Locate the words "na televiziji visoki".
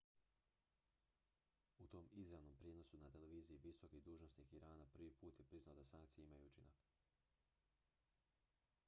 3.03-4.01